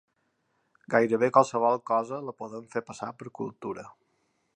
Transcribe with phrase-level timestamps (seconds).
[0.93, 3.85] Gairebé qualsevol cosa la podem fer passar per cultura